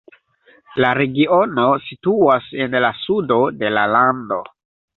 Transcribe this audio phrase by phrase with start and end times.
[0.83, 4.43] La regiono situas en la sudo de la lando.